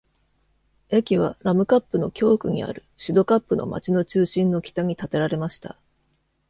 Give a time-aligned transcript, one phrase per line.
[0.89, 5.77] 駅はラムカップの教区にあるシドカップの町の中心の北に建てられました。